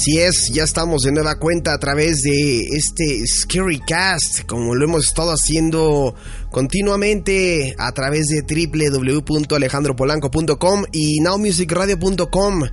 [0.00, 4.86] Así es, ya estamos de nueva cuenta a través de este Scary Cast, como lo
[4.86, 6.14] hemos estado haciendo
[6.50, 12.64] continuamente a través de www.alejandropolanco.com y nowmusicradio.com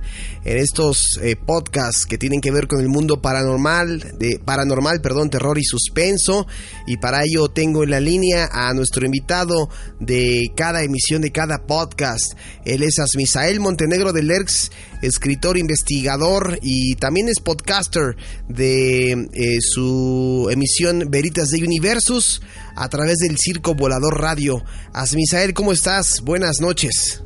[0.44, 5.30] en estos eh, podcasts que tienen que ver con el mundo paranormal, de paranormal, perdón,
[5.30, 6.48] terror y suspenso
[6.86, 9.68] y para ello tengo en la línea a nuestro invitado
[10.00, 12.32] de cada emisión de cada podcast.
[12.64, 18.16] Él es Asmisael Montenegro de Lerx, escritor, investigador y también es podcaster
[18.48, 22.40] de eh, su emisión Veritas de Universus
[22.74, 24.62] a través del Circo Volador Radio.
[24.92, 26.20] Asmisael, ¿cómo estás?
[26.22, 27.22] Buenas noches.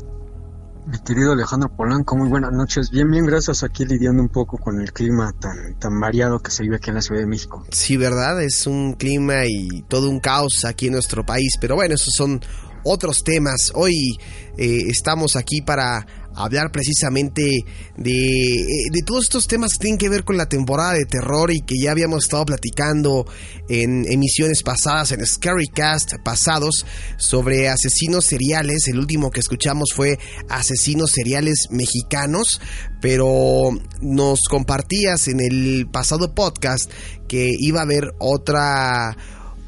[0.87, 2.91] Mi querido Alejandro Polanco, muy buenas noches.
[2.91, 3.63] Bien, bien, gracias.
[3.63, 6.97] Aquí lidiando un poco con el clima tan, tan variado que se vive aquí en
[6.97, 7.65] la Ciudad de México.
[7.71, 8.43] Sí, ¿verdad?
[8.43, 11.53] Es un clima y todo un caos aquí en nuestro país.
[11.61, 12.41] Pero bueno, esos son
[12.85, 13.71] otros temas.
[13.75, 14.19] Hoy
[14.59, 17.65] eh, estamos aquí para hablar precisamente
[17.97, 21.61] de, de, todos estos temas que tienen que ver con la temporada de terror y
[21.61, 23.27] que ya habíamos estado platicando
[23.69, 28.89] en emisiones pasadas, en Scary Cast pasados, sobre asesinos seriales.
[28.89, 32.61] El último que escuchamos fue asesinos seriales mexicanos,
[33.01, 36.91] pero nos compartías en el pasado podcast
[37.29, 39.17] que iba a haber otra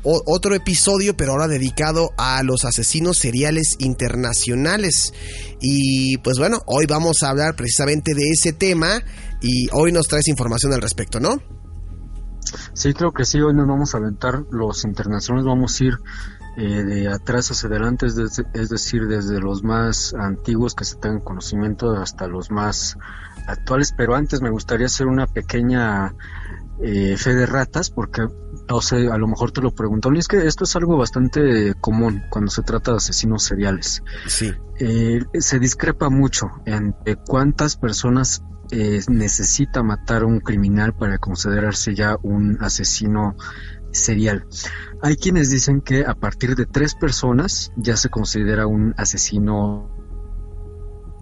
[0.05, 5.12] otro episodio, pero ahora dedicado a los asesinos seriales internacionales.
[5.61, 9.02] Y pues bueno, hoy vamos a hablar precisamente de ese tema
[9.41, 11.38] y hoy nos traes información al respecto, ¿no?
[12.74, 15.94] Sí, creo que sí, hoy nos vamos a aventar los internacionales, vamos a ir
[16.56, 18.16] eh, de atrás hacia adelante, es,
[18.52, 22.96] es, decir, desde los más antiguos que se tengan conocimiento hasta los más
[23.48, 26.14] actuales, pero antes me gustaría hacer una pequeña
[26.83, 28.28] eh, fe de ratas, porque
[28.68, 31.74] o sea, a lo mejor te lo pregunto, y es que esto es algo bastante
[31.80, 34.02] común cuando se trata de asesinos seriales.
[34.26, 34.52] Sí.
[34.78, 41.94] Eh, se discrepa mucho entre cuántas personas eh, necesita matar a un criminal para considerarse
[41.94, 43.36] ya un asesino
[43.92, 44.46] serial.
[45.02, 49.90] Hay quienes dicen que a partir de tres personas ya se considera un asesino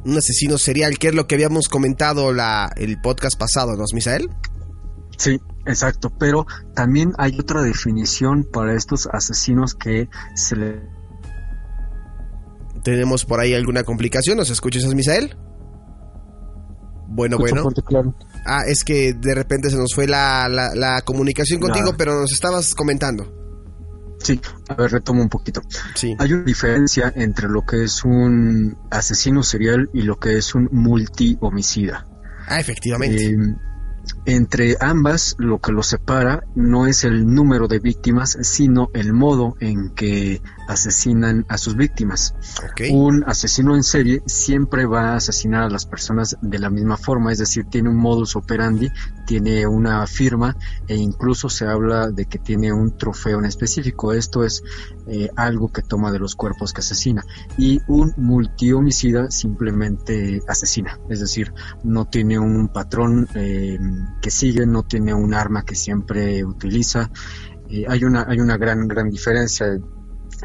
[0.04, 4.28] un asesino serial, que es lo que habíamos comentado la, el podcast pasado, ¿no, Misael?
[5.16, 10.82] Sí, exacto, pero también hay otra definición para estos asesinos que se le...
[12.82, 14.36] ¿Tenemos por ahí alguna complicación?
[14.36, 15.36] ¿Nos escuchas, Misael?
[17.14, 17.68] Bueno, bueno.
[17.84, 18.14] claro.
[18.46, 22.74] Ah, es que de repente se nos fue la, la, comunicación contigo, pero nos estabas
[22.74, 23.40] comentando.
[24.18, 25.60] Sí, a ver, retomo un poquito.
[25.94, 26.14] Sí.
[26.18, 30.68] Hay una diferencia entre lo que es un asesino serial y lo que es un
[30.72, 32.06] multi-homicida.
[32.46, 33.24] Ah, efectivamente.
[33.24, 33.36] Eh,
[34.24, 39.56] entre ambas, lo que los separa no es el número de víctimas, sino el modo
[39.60, 40.40] en que
[40.72, 42.34] asesinan a sus víctimas.
[42.90, 47.32] Un asesino en serie siempre va a asesinar a las personas de la misma forma,
[47.32, 48.90] es decir, tiene un modus operandi,
[49.26, 50.56] tiene una firma
[50.88, 54.12] e incluso se habla de que tiene un trofeo en específico.
[54.12, 54.62] Esto es
[55.06, 57.24] eh, algo que toma de los cuerpos que asesina.
[57.58, 61.52] Y un multihomicida simplemente asesina, es decir,
[61.84, 63.78] no tiene un patrón eh,
[64.20, 67.10] que sigue, no tiene un arma que siempre utiliza.
[67.68, 69.78] Eh, hay una hay una gran gran diferencia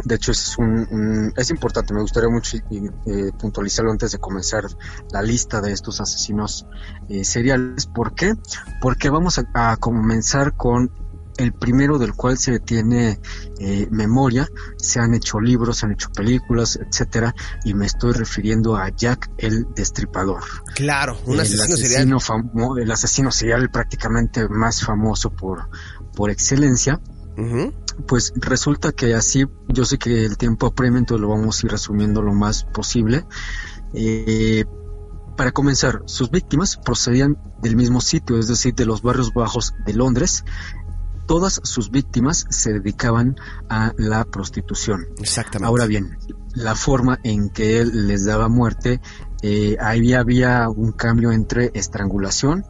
[0.04, 4.64] de hecho, es, un, es importante, me gustaría mucho eh, puntualizarlo antes de comenzar
[5.12, 6.66] la lista de estos asesinos
[7.10, 7.88] eh, seriales.
[7.88, 8.34] ¿Por qué?
[8.82, 10.92] Porque vamos a, comenzar con
[11.38, 13.20] el primero del cual se tiene
[13.60, 14.48] eh, memoria,
[14.78, 17.34] se han hecho libros, se han hecho películas, etcétera,
[17.64, 20.44] y me estoy refiriendo a Jack el Destripador.
[20.74, 22.82] Claro, un asesino serial.
[22.82, 25.70] el asesino serial prácticamente más famoso por,
[26.16, 27.00] por excelencia.
[28.06, 31.72] Pues resulta que así, yo sé que el tiempo apremia, entonces lo vamos a ir
[31.72, 33.26] resumiendo lo más posible.
[33.94, 34.66] Eh,
[35.36, 39.94] para comenzar, sus víctimas procedían del mismo sitio, es decir, de los barrios bajos de
[39.94, 40.44] Londres.
[41.28, 43.36] Todas sus víctimas se dedicaban
[43.70, 45.08] a la prostitución.
[45.20, 45.68] Exactamente.
[45.68, 46.18] Ahora bien,
[46.56, 49.02] la forma en que él les daba muerte,
[49.42, 52.66] eh, ahí había un cambio entre estrangulación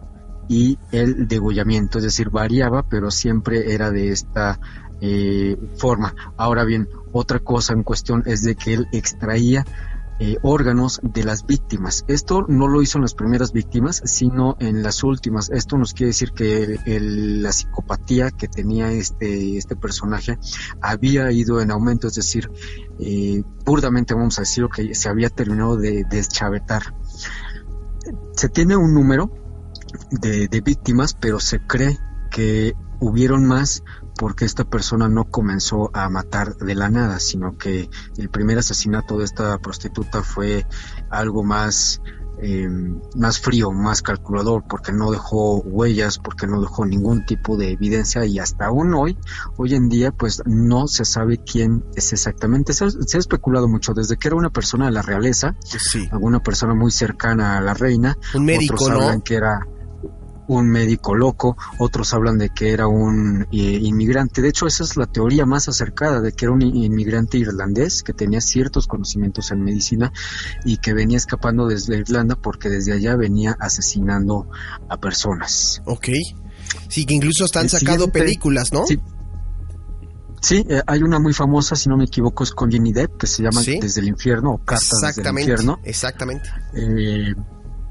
[0.50, 4.60] y el degollamiento, es decir, variaba, pero siempre era de esta
[5.02, 6.16] eh, forma.
[6.38, 9.66] Ahora bien, otra cosa en cuestión es de que él extraía
[10.20, 12.04] eh, órganos de las víctimas.
[12.08, 15.52] Esto no lo hizo en las primeras víctimas, sino en las últimas.
[15.52, 20.40] Esto nos quiere decir que la psicopatía que tenía este, este personaje
[20.82, 22.50] había ido en aumento, es decir,
[23.00, 26.96] eh, burdamente vamos a decir que se había terminado de deschavetar.
[28.36, 29.32] Se tiene un número
[30.10, 32.00] de, víctimas, pero se cree
[32.32, 33.84] que hubieron más
[34.18, 39.18] porque esta persona no comenzó a matar de la nada, sino que el primer asesinato
[39.18, 40.66] de esta prostituta fue
[41.10, 42.02] algo más
[42.40, 42.70] eh,
[43.16, 48.26] más frío, más calculador, porque no dejó huellas, porque no dejó ningún tipo de evidencia
[48.26, 49.18] y hasta aún hoy,
[49.58, 52.74] hoy en día, pues no se sabe quién es exactamente.
[52.74, 55.56] Se, ha especulado mucho desde que era una persona de la realeza,
[56.12, 59.66] alguna persona muy cercana a la reina, un médico, otros que era
[60.48, 64.42] un médico loco, otros hablan de que era un eh, inmigrante.
[64.42, 68.14] De hecho, esa es la teoría más acercada, de que era un inmigrante irlandés que
[68.14, 70.12] tenía ciertos conocimientos en medicina
[70.66, 74.50] y que venía escapando desde Irlanda porque desde allá venía asesinando
[74.90, 75.82] a personas.
[75.86, 76.10] Ok.
[76.90, 78.86] Sí, que incluso están sacado películas, ¿no?
[78.86, 79.00] Sí.
[80.40, 83.28] Sí, eh, hay una muy famosa, si no me equivoco, es con Jenny Depp, que
[83.28, 85.80] se llama Desde el Infierno o Cartas desde el Infierno.
[85.84, 86.50] Exactamente.
[86.74, 87.34] Eh,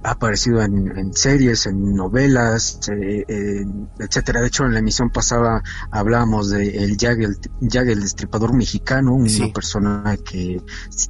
[0.06, 3.64] ha aparecido en, series, en novelas, eh,
[3.98, 4.40] etcétera.
[4.40, 10.16] De hecho, en la emisión pasada hablábamos de el Jack, el, destripador mexicano, una persona
[10.24, 10.62] que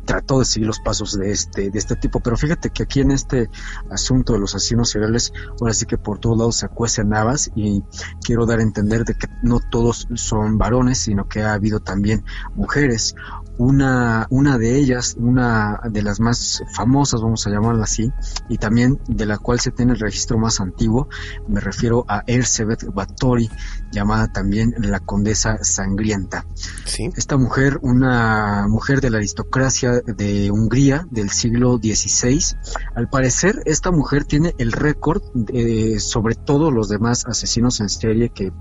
[0.07, 2.21] trató de seguir los pasos de este, de este tipo.
[2.21, 3.51] Pero fíjate que aquí en este
[3.91, 7.83] asunto de los asesinos seriales, ahora sí que por todos lados se acuecen navas y
[8.25, 12.25] quiero dar a entender de que no todos son varones, sino que ha habido también
[12.55, 13.15] mujeres
[13.59, 18.11] una, una de ellas, una de las más famosas, vamos a llamarla así,
[18.49, 21.09] y también de la cual se tiene el registro más antiguo,
[21.49, 23.51] me refiero a Erzsébet Báthory,
[23.93, 26.45] llamada también la Condesa Sangrienta.
[27.17, 32.57] Esta mujer, una mujer de la aristocracia de Hungría del siglo XVI,
[32.95, 35.23] al parecer esta mujer tiene el récord
[35.99, 38.53] sobre todos los demás asesinos en serie que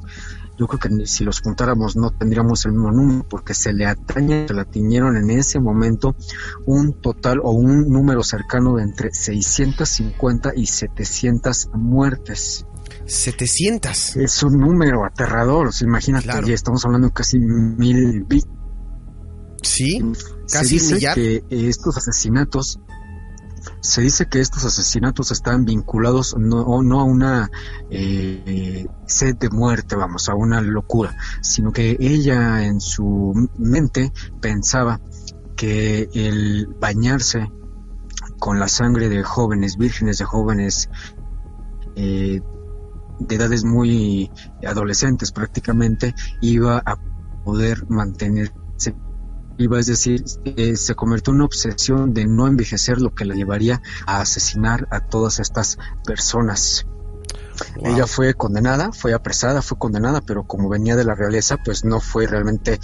[0.58, 4.48] yo creo que si los juntáramos no tendríamos el mismo número porque se le atañe,
[4.48, 6.16] se le atiñeron en ese momento
[6.66, 12.66] un total o un número cercano de entre 650 y 700 muertes.
[13.06, 14.16] 700.
[14.18, 18.26] Es un número aterrador, imagínate, ya estamos hablando de casi mil
[19.62, 20.00] Sí,
[20.52, 22.80] casi se dice que estos asesinatos
[23.86, 27.52] se dice que estos asesinatos están vinculados no, no a una
[27.90, 34.12] eh, sed de muerte, vamos, a una locura, sino que ella en su mente
[34.42, 35.00] pensaba
[35.56, 37.52] que el bañarse
[38.40, 40.90] con la sangre de jóvenes, vírgenes de jóvenes,
[41.96, 42.42] eh,
[43.20, 44.32] de edades muy
[44.68, 46.98] adolescentes prácticamente, iba a
[47.44, 48.65] poder mantenerse
[49.58, 53.36] iba, es decir, eh, se convirtió en una obsesión de no envejecer, lo que la
[53.36, 56.86] llevaría a asesinar a todas estas personas.
[57.84, 62.02] Ella fue condenada, fue apresada, fue condenada, pero como venía de la realeza, pues no
[62.02, 62.80] fue realmente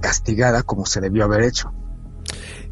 [0.00, 1.72] castigada como se debió haber hecho.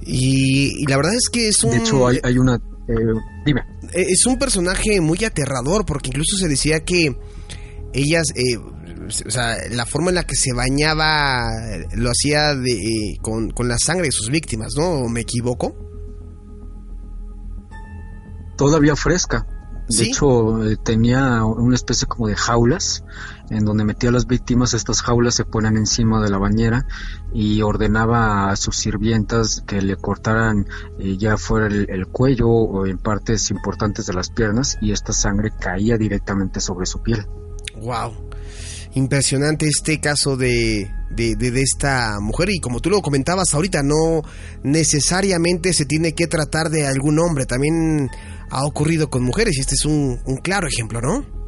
[0.02, 1.70] Y, la verdad es que es un...
[1.70, 2.56] De hecho, hay, una...
[2.56, 3.14] Eh,
[3.46, 3.62] dime.
[3.92, 7.16] Es un personaje muy aterrador, porque incluso se decía que
[7.92, 8.58] ellas, eh,
[9.06, 11.50] o sea, la forma en la que se bañaba
[11.94, 15.08] lo hacía de, con, con la sangre de sus víctimas, ¿no?
[15.08, 15.76] ¿Me equivoco?
[18.56, 19.46] Todavía fresca.
[19.88, 23.04] De hecho, eh, tenía una especie como de jaulas
[23.50, 24.72] en donde metía a las víctimas.
[24.72, 26.86] Estas jaulas se ponían encima de la bañera
[27.34, 30.66] y ordenaba a sus sirvientas que le cortaran
[30.98, 35.12] eh, ya fuera el, el, cuello o en partes importantes de las piernas y esta
[35.12, 37.26] sangre caía directamente sobre su piel.
[37.80, 38.14] Wow.
[38.94, 44.22] Impresionante este caso de, de, de, esta mujer y como tú lo comentabas ahorita, no
[44.62, 48.08] necesariamente se tiene que tratar de algún hombre, también
[48.50, 51.43] ha ocurrido con mujeres y este es un, un claro ejemplo, ¿no?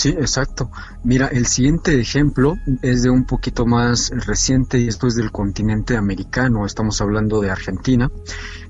[0.00, 0.70] Sí, exacto.
[1.04, 5.94] Mira, el siguiente ejemplo es de un poquito más reciente y esto es del continente
[5.94, 6.64] americano.
[6.64, 8.10] Estamos hablando de Argentina,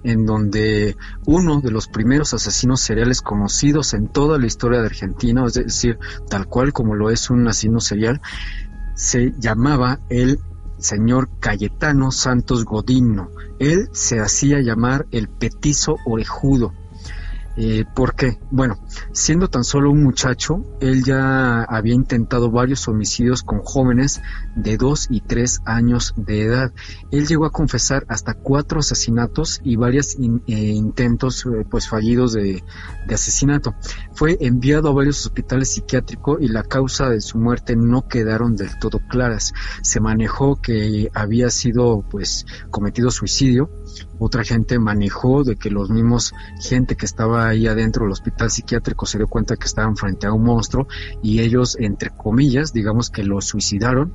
[0.02, 0.96] en donde
[1.26, 6.00] uno de los primeros asesinos seriales conocidos en toda la historia de Argentina, es decir,
[6.28, 8.20] tal cual como lo es un asesino serial,
[8.96, 10.40] se llamaba el
[10.78, 13.30] señor Cayetano Santos Godino.
[13.60, 16.72] Él se hacía llamar el petizo orejudo
[17.57, 18.38] eh, ¿Por qué?
[18.50, 18.78] Bueno,
[19.12, 24.21] siendo tan solo un muchacho, él ya había intentado varios homicidios con jóvenes
[24.54, 26.73] de 2 y 3 años de edad.
[27.11, 32.62] Él llegó a confesar hasta cuatro asesinatos y varios eh, intentos eh, pues fallidos de,
[33.12, 33.75] asesinato.
[34.14, 38.78] Fue enviado a varios hospitales psiquiátricos y la causa de su muerte no quedaron del
[38.78, 39.52] todo claras.
[39.83, 43.71] Se manejó que había sido pues cometido suicidio
[44.20, 49.06] otra gente manejó de que los mismos gente que estaba ahí adentro del hospital psiquiátrico
[49.06, 50.86] se dio cuenta que estaban frente a un monstruo
[51.22, 54.12] y ellos entre comillas digamos que lo suicidaron.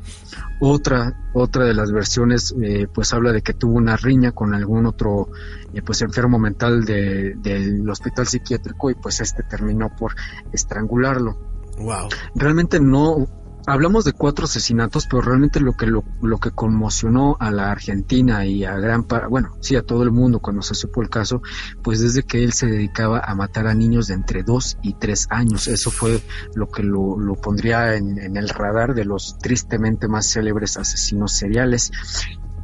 [0.62, 4.86] Otra otra de las versiones eh, pues habla de que tuvo una riña con algún
[4.86, 5.28] otro
[5.74, 10.16] eh, pues enfermo mental del hospital psiquiátrico y pues este terminó por
[10.54, 11.38] estrangularlo.
[11.78, 13.28] Wow realmente no
[13.68, 16.04] hablamos de cuatro asesinatos, pero realmente lo que lo,
[16.40, 20.62] que conmocionó a la Argentina y a gran bueno, sí a todo el mundo cuando
[20.62, 21.42] se supo el caso,
[21.82, 25.28] pues desde que él se dedicaba a matar a niños de entre dos y tres
[25.30, 25.68] años.
[25.68, 26.22] Eso fue
[26.56, 31.92] lo que lo, pondría en, en el radar de los tristemente más célebres asesinos seriales.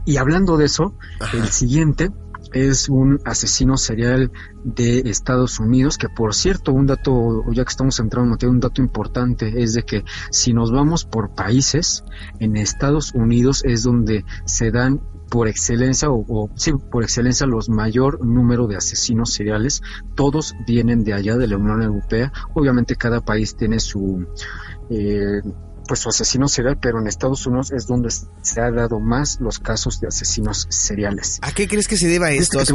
[0.06, 0.96] Y hablando de eso,
[1.34, 2.12] el siguiente
[2.54, 4.32] es un asesino serial
[4.64, 8.82] de Estados Unidos, que por cierto, un dato, ya que estamos entrando en un dato
[8.82, 12.04] importante es de que si nos vamos por países,
[12.40, 18.24] en Estados Unidos es donde se dan por excelencia o, sí, por excelencia los mayor
[18.26, 19.82] número de asesinos seriales,
[20.16, 24.28] todos vienen de allá de la Unión Europea, obviamente cada país tiene su
[24.90, 25.42] eh,
[25.92, 29.60] pues su asesino serial, pero en Estados Unidos es donde se ha dado más los
[29.60, 31.38] casos de asesinos seriales.
[31.42, 32.74] ¿A qué crees que se deba esto, que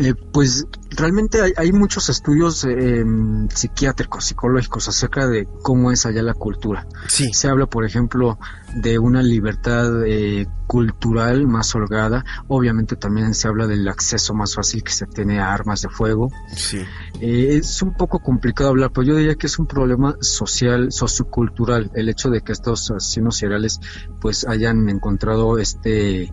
[0.00, 3.04] eh, pues realmente hay, muchos estudios eh,
[3.52, 6.86] psiquiátricos, psicológicos acerca de cómo es allá la cultura.
[7.08, 7.32] Sí.
[7.32, 8.38] Se habla, por ejemplo,
[8.76, 12.24] de una libertad eh, cultural más holgada.
[12.46, 16.30] Obviamente también se habla del acceso más fácil que se tiene a armas de fuego.
[16.54, 16.80] Sí.
[17.20, 22.08] es un poco complicado hablar, pero yo diría que es un problema social, sociocultural, el
[22.08, 23.80] hecho de que estos asesinos seriales
[24.20, 26.32] pues hayan encontrado este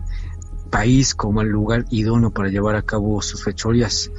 [0.76, 4.10] país como el lugar idóneo para llevar a cabo sus fechorías.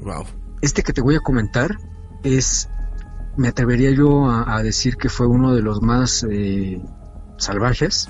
[0.00, 0.24] Wow.
[0.62, 1.76] Este que te voy a comentar
[2.22, 2.70] es,
[3.36, 6.80] me atrevería yo a, decir que fue uno de los más eh,
[7.36, 8.08] salvajes.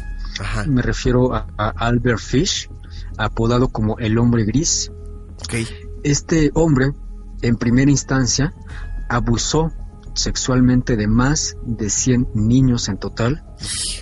[0.69, 2.71] Me refiero a, Albert Fish,
[3.17, 4.93] apodado como el hombre gris.
[6.05, 6.93] Este hombre,
[7.43, 8.55] en primera instancia,
[9.09, 9.73] abusó
[10.19, 13.45] sexualmente de más de 100 niños en total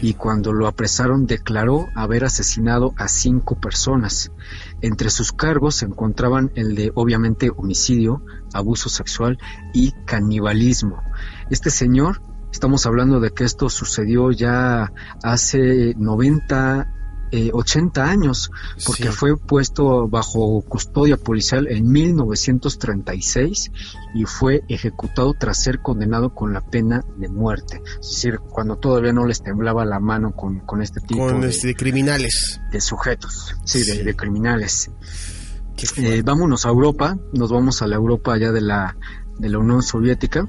[0.00, 4.32] y cuando lo apresaron declaró haber asesinado a cinco personas.
[4.80, 9.38] Entre sus cargos se encontraban el de obviamente homicidio, abuso sexual
[9.72, 11.02] y canibalismo.
[11.50, 12.20] Este señor,
[12.52, 14.92] estamos hablando de que esto sucedió ya
[15.22, 16.92] hace 90
[17.32, 18.50] 80 eh, años,
[18.84, 23.72] porque fue puesto bajo custodia policial en 1936
[24.14, 27.82] y fue ejecutado tras ser condenado con la pena de muerte.
[28.00, 32.60] Es decir, cuando todavía no les temblaba la mano con, este tipo de, este, criminales.
[32.70, 34.90] De sujetos, sí, De, criminales.
[35.98, 38.96] Eh, vámonos a Europa, nos vamos a la Europa allá de la,
[39.38, 40.48] de la Unión Soviética.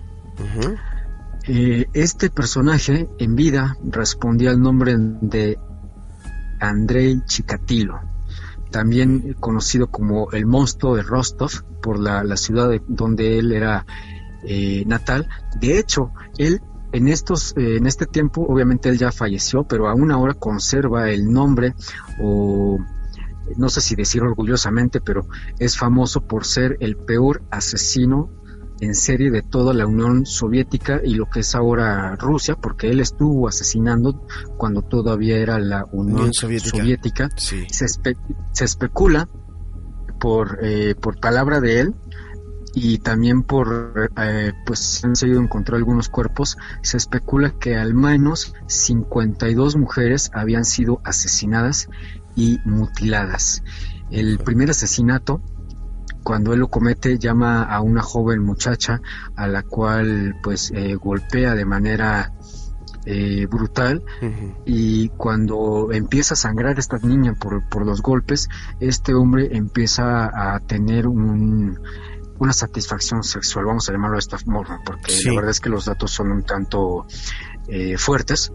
[1.49, 5.57] Eh, este personaje en vida respondía al nombre de
[6.59, 7.99] Andrei Chikatilo,
[8.71, 13.85] también conocido como el monstruo de Rostov por la, ciudad donde él era
[14.43, 15.27] eh, natal.
[15.59, 16.61] De hecho, él
[16.93, 21.31] en estos eh, en este tiempo obviamente él ya falleció, pero aún ahora conserva el
[21.31, 21.75] nombre
[22.21, 22.79] o
[23.55, 25.27] no sé si decir orgullosamente, pero
[25.59, 28.29] es famoso por ser el peor asesino
[28.79, 32.99] en serie de toda la Unión Soviética y lo que es ahora Rusia, porque él
[32.99, 34.25] estuvo asesinando
[34.57, 37.29] cuando todavía era la Unión, Soviética.
[37.37, 39.27] Se, especula
[40.19, 41.95] por, eh, por palabra de él
[42.73, 47.95] y también por, eh, pues se han seguido encontrar algunos cuerpos, se especula que al
[47.95, 51.89] menos 52 mujeres habían sido asesinadas
[52.35, 53.63] y mutiladas.
[54.11, 55.41] El primer asesinato
[56.27, 59.01] cuando él lo comete llama a una joven muchacha
[59.37, 62.33] a la cual pues eh, golpea de manera
[63.05, 64.03] eh, brutal.
[64.65, 68.49] Y cuando empieza a sangrar esta niña por, por los golpes
[68.81, 71.79] este hombre empieza a tener un,
[72.39, 75.85] una satisfacción sexual vamos a llamarlo de esta forma porque la verdad es que los
[75.85, 77.05] datos son un tanto
[77.69, 78.51] eh, fuertes.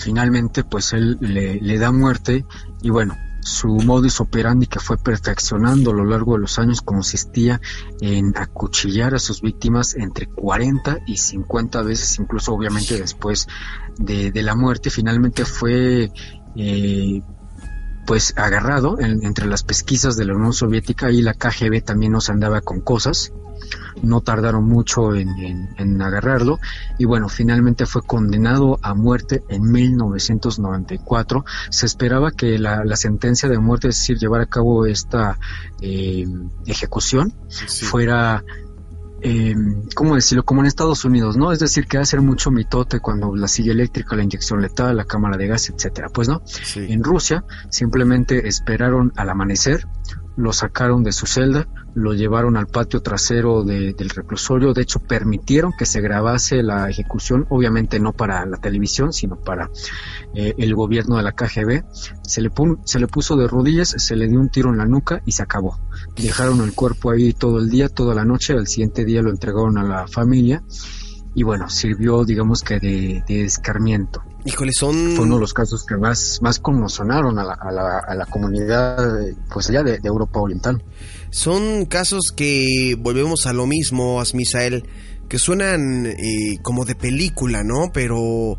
[0.00, 2.44] Finalmente pues él le, le da muerte
[2.82, 7.60] y bueno su modus operandi que fue perfeccionando a lo largo de los años consistía
[8.00, 13.48] en acuchillar a sus víctimas entre 40 y 50 veces, incluso obviamente después
[13.98, 14.90] de, la muerte.
[14.90, 16.10] Finalmente fue
[16.56, 17.22] eh,
[18.06, 22.60] pues agarrado entre las pesquisas de la Unión Soviética y la KGB también nos andaba
[22.60, 23.32] con cosas.
[24.02, 26.58] No tardaron mucho en, agarrarlo.
[26.98, 31.44] Y bueno, finalmente fue condenado a muerte en 1994.
[31.70, 35.38] Se esperaba que la, sentencia de muerte, es decir, llevar a cabo esta
[35.80, 36.26] eh,
[36.66, 37.32] ejecución,
[37.66, 38.42] fuera
[39.22, 39.54] eh,
[39.94, 40.44] ¿cómo decirlo?
[40.44, 41.52] Como en Estados Unidos, ¿no?
[41.52, 44.96] Es decir, que va a ser mucho mitote cuando la silla eléctrica, la inyección letal,
[44.96, 46.08] la cámara de gas, etcétera.
[46.08, 46.42] Pues no.
[46.76, 49.86] En Rusia simplemente esperaron al amanecer,
[50.40, 55.72] lo sacaron de su celda, lo llevaron al patio trasero del reclusorio, de hecho permitieron
[55.76, 59.70] que se grabase la ejecución, obviamente no para la televisión, sino para
[60.34, 61.84] eh, el gobierno de la KGB,
[62.22, 62.50] se le,
[62.84, 65.42] se le puso de rodillas, se le dio un tiro en la nuca y se
[65.42, 65.78] acabó.
[66.16, 69.78] Dejaron el cuerpo ahí todo el día, toda la noche, al siguiente día lo entregaron
[69.78, 70.62] a la familia
[71.34, 74.22] y bueno, sirvió digamos que de, escarmiento.
[74.44, 74.94] Híjole, son...
[75.16, 78.26] Fue uno de los casos que más, más conmocionaron a la, a la, a la
[78.26, 78.96] comunidad
[79.52, 80.82] pues allá de, Europa Oriental.
[81.30, 84.88] Son casos que volvemos a lo mismo, Asmisael,
[85.28, 87.92] que suenan eh, como de película, ¿no?
[87.92, 88.58] Pero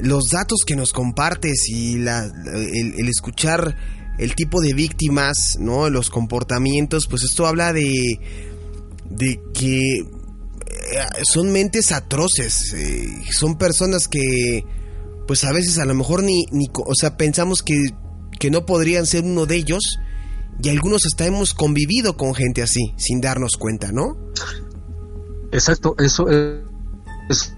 [0.00, 3.76] los datos que nos compartes y la, el, escuchar
[4.18, 5.90] el tipo de víctimas, ¿no?
[5.90, 8.18] Los comportamientos, pues esto habla de,
[9.10, 10.06] de que eh,
[11.22, 14.64] son mentes atroces, eh, son personas que,
[15.30, 17.76] pues a veces a lo mejor ni, ni o sea, pensamos que,
[18.40, 20.00] que no podrían ser uno de ellos
[20.60, 24.16] y algunos hasta hemos convivido con gente así, sin darnos cuenta, ¿no?
[25.52, 26.28] Exacto, eso
[27.28, 27.54] es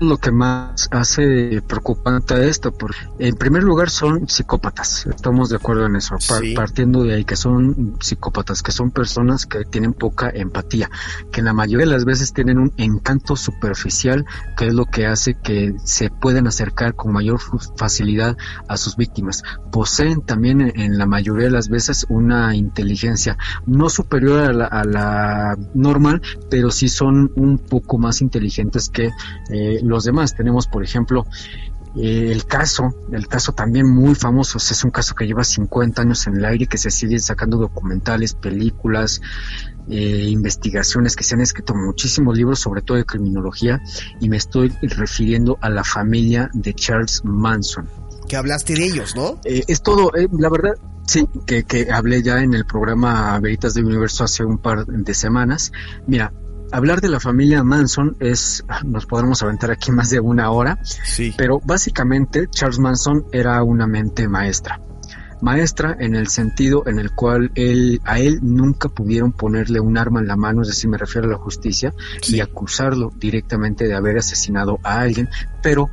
[0.00, 5.86] lo que más hace preocupante esto, porque en primer lugar son psicópatas, estamos de acuerdo
[5.86, 6.16] en eso,
[6.54, 10.90] partiendo de ahí que son psicópatas, que son personas que tienen poca empatía,
[11.32, 14.24] que la mayoría de las veces tienen un encanto superficial,
[14.56, 17.40] que es lo que hace que se pueden acercar con mayor
[17.76, 18.36] facilidad
[18.68, 19.42] a sus víctimas.
[19.72, 23.36] Poseen también en la mayoría de las veces una inteligencia
[23.66, 29.10] no superior a la, a la normal, pero sí son un poco más inteligentes que
[29.50, 30.34] eh, los demás.
[30.34, 31.26] Tenemos, por ejemplo,
[31.96, 36.26] eh, el caso, el caso también muy famoso, es un caso que lleva 50 años
[36.26, 39.20] en el aire, que se siguen sacando documentales, películas,
[39.88, 43.80] eh, investigaciones, que se han escrito muchísimos libros, sobre todo de criminología,
[44.20, 47.88] y me estoy refiriendo a la familia de Charles Manson.
[48.28, 49.40] Que hablaste de ellos, ¿no?
[49.44, 50.74] Eh, es todo, la verdad,
[51.06, 55.14] sí, que, que hablé ya en el programa Veritas del Universo hace un par de
[55.14, 55.72] semanas.
[56.06, 56.32] Mira,
[56.72, 61.34] hablar de la familia Manson es, nos podremos aventar aquí más de una hora, sí.
[61.36, 64.80] pero básicamente Charles Manson era una mente maestra.
[65.40, 70.20] Maestra en el sentido en el cual él, a él nunca pudieron ponerle un arma
[70.20, 71.94] en la mano, es decir, me refiero a la justicia,
[72.26, 75.28] y acusarlo directamente de haber asesinado a alguien,
[75.62, 75.90] pero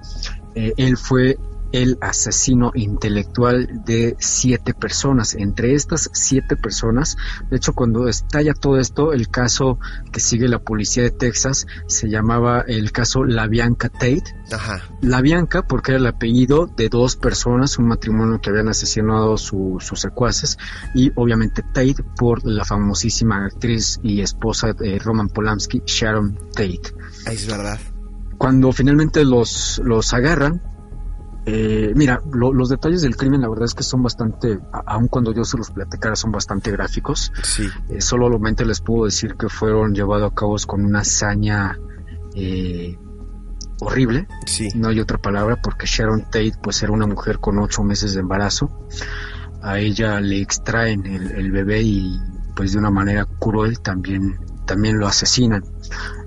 [0.55, 1.37] eh, él fue
[1.75, 5.35] el asesino intelectual de siete personas.
[5.35, 7.17] Entre estas siete personas,
[7.49, 9.77] de hecho, cuando estalla todo esto, el caso
[10.13, 14.23] que sigue la policía de Texas se llamaba el caso La Bianca Tate.
[15.01, 19.83] La Bianca, porque era el apellido de dos personas, un matrimonio que habían asesinado sus
[19.95, 20.57] secuaces,
[20.93, 26.93] y obviamente Tate por la famosísima actriz y esposa de Roman Polanski, Sharon Tate.
[27.29, 27.79] Es verdad.
[28.37, 30.61] Cuando finalmente los, los agarran,
[31.47, 35.45] eh, mira, los detalles del crimen la verdad es que son bastante, aun cuando yo
[35.45, 37.31] se los platicara, son bastante gráficos.
[37.43, 37.67] Sí.
[37.89, 41.77] Eh, solamente les puedo decir que fueron llevados a cabo con una hazaña
[42.33, 42.97] eh,
[43.79, 44.27] horrible.
[44.47, 44.69] Sí.
[44.73, 48.21] No hay otra palabra porque Sharon Tate pues era una mujer con ocho meses de
[48.21, 48.87] embarazo.
[49.61, 52.19] A ella le extraen el, el bebé y
[52.55, 55.63] pues de una manera cruel también, también lo asesinan.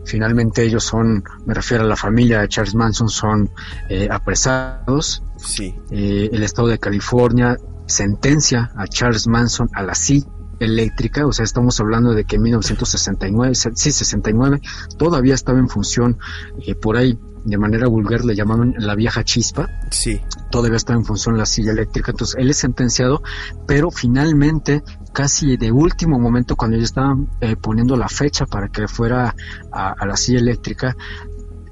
[0.08, 3.50] Finalmente ellos son, me refiero a la familia de Charles Manson, son
[3.90, 5.22] eh, apresados.
[5.36, 5.74] Sí.
[5.90, 10.26] Eh, el estado de California sentencia a Charles Manson a la silla
[10.60, 14.60] eléctrica, o sea, estamos hablando de que en 1969, sí, 69,
[14.96, 16.18] todavía estaba en función
[16.66, 19.68] eh, por ahí de manera vulgar le llamaban la vieja chispa.
[19.90, 20.20] Sí.
[20.50, 22.10] Todavía está en función la silla eléctrica.
[22.10, 23.22] Entonces él es sentenciado,
[23.66, 24.82] pero finalmente,
[25.12, 29.34] casi de último momento, cuando ya estaban eh, poniendo la fecha para que fuera
[29.72, 30.96] a, la silla eléctrica,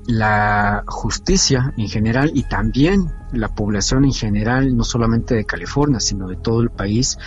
[0.06, 6.28] la justicia en general y también la población en general, no solamente de California, sino
[6.28, 7.18] de todo el país,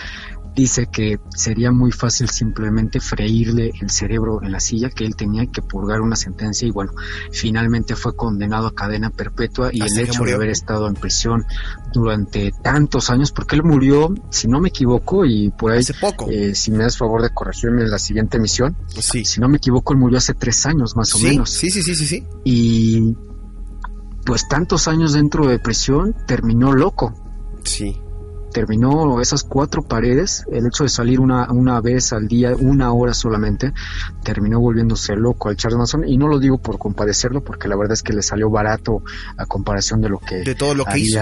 [0.54, 5.46] dice que sería muy fácil simplemente freírle el cerebro en la silla, que él tenía
[5.46, 6.92] que purgar una sentencia y bueno,
[7.32, 11.44] finalmente fue condenado a cadena perpetua y el hecho de haber estado en prisión
[11.92, 16.28] durante tantos años, porque él murió, si no me equivoco, y por ahí, hace poco.
[16.30, 19.24] Eh, si me das favor de corregirme en la siguiente emisión, sí.
[19.24, 21.50] si no me equivoco, él murió hace tres años más o menos.
[21.50, 22.26] Sí, sí, sí, sí, sí.
[22.44, 23.16] Y
[24.24, 27.14] pues tantos años dentro de prisión terminó loco.
[27.64, 28.00] Sí
[28.52, 33.14] terminó esas cuatro paredes, el hecho de salir una, una vez al día, una hora
[33.14, 33.72] solamente,
[34.22, 36.08] terminó volviéndose loco al Charles Manson.
[36.08, 39.02] Y no lo digo por compadecerlo porque la verdad es que le salió barato
[39.36, 41.20] a comparación de lo que de todo lo que hizo.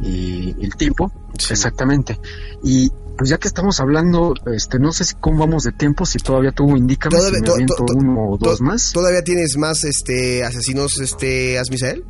[0.00, 2.18] y el tipo exactamente.
[2.62, 6.18] Y pues ya que estamos hablando este no sé si cómo vamos de tiempo si
[6.18, 8.92] todavía tú indícame si me uno o dos más.
[8.92, 12.04] todavía tienes más este asesinos este Asmisael.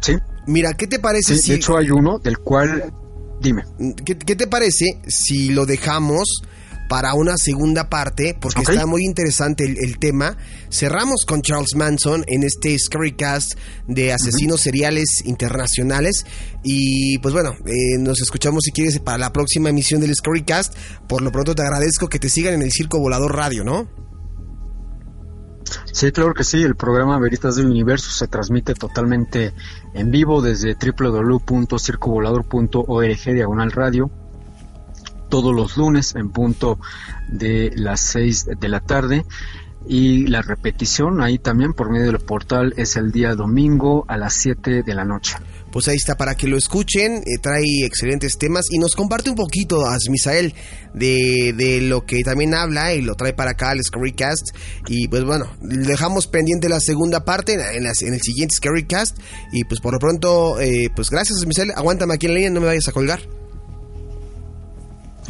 [0.00, 0.16] Sí
[0.50, 1.50] Mira, ¿qué te parece si...
[1.50, 2.92] De hecho hay uno del cual...
[3.40, 3.62] Dime.
[4.04, 6.42] ¿Qué, te parece si lo dejamos
[6.90, 8.36] para una segunda parte?
[8.38, 10.36] Porque está muy interesante el, tema.
[10.68, 13.52] Cerramos con Charles Manson en este Scary-Cast
[13.86, 16.26] de asesinos seriales internacionales.
[16.64, 20.74] Y pues bueno, eh, nos escuchamos si quieres para la próxima emisión del Scary-Cast.
[21.08, 23.88] Por lo pronto te agradezco que te sigan en el Circo Volador Radio, ¿no?
[25.92, 26.62] Sí, claro que sí.
[26.62, 29.52] El programa Veritas del Universo se transmite totalmente
[29.94, 34.10] en vivo desde www.circovolador.org diagonal radio
[35.28, 36.78] todos los lunes en punto
[37.28, 39.24] de las 6 de la tarde
[39.86, 44.34] y la repetición ahí también por medio del portal es el día domingo a las
[44.34, 45.36] 7 de la noche.
[45.72, 49.36] Pues ahí está para que lo escuchen, eh, trae excelentes temas y nos comparte un
[49.36, 50.54] poquito, Asmisael,
[50.94, 54.48] de, de lo que también habla y lo trae para acá al Scary-Cast
[54.88, 59.18] Y pues bueno, dejamos pendiente la segunda parte en, en el siguiente Scary-Cast
[59.52, 62.60] Y pues por lo pronto, eh, pues gracias Asmisael, aguántame aquí en la línea, no
[62.60, 63.20] me vayas a colgar.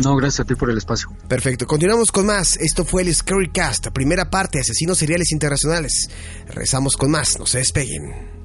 [0.03, 1.09] No, gracias a ti por el espacio.
[1.29, 2.57] Perfecto, continuamos con más.
[2.57, 6.09] Esto fue el Scary Cast, primera parte, Asesinos Seriales Internacionales.
[6.49, 8.40] Rezamos con más, no se despeguen.